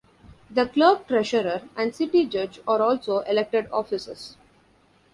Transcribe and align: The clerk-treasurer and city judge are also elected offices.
The 0.49 0.65
clerk-treasurer 0.65 1.61
and 1.77 1.93
city 1.93 2.25
judge 2.25 2.59
are 2.67 2.81
also 2.81 3.19
elected 3.19 3.67
offices. 3.71 4.35